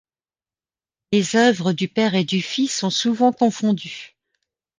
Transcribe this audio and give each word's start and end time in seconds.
Les 1.11 1.35
œuvres 1.35 1.73
du 1.73 1.87
père 1.87 2.15
et 2.15 2.23
du 2.23 2.41
fils 2.41 2.75
sont 2.75 2.89
souvent 2.89 3.31
confondues. 3.31 4.15